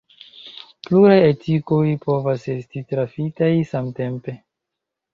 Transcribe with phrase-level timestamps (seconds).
[0.87, 4.39] Pluraj artikoj povas esti trafitaj samtempe.